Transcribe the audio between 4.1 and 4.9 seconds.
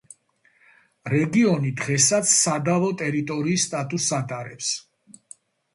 ატარებს.